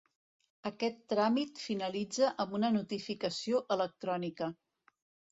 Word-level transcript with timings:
Aquest 0.67 0.95
tràmit 1.11 1.59
finalitza 1.63 2.29
amb 2.43 2.55
una 2.59 2.71
notificació 2.77 3.61
electrònica. 3.77 4.49